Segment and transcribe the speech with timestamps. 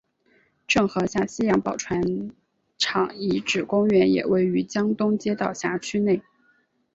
[0.65, 2.01] 郑和下西洋宝船
[2.79, 6.23] 厂遗址公园也位于江东街道辖区内。